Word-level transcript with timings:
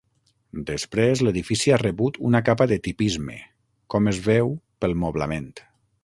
Després 0.69 1.19
l'edifici 1.25 1.73
ha 1.75 1.79
rebut 1.81 2.17
una 2.31 2.41
capa 2.49 2.67
de 2.73 2.79
tipisme, 2.89 3.37
com 3.95 4.13
es 4.15 4.23
veu 4.31 4.51
pel 4.85 4.97
moblament. 5.07 5.51